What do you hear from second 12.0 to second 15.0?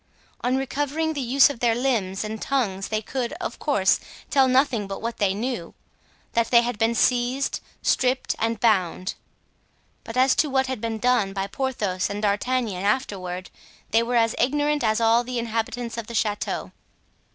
and D'Artagnan afterward they were as ignorant as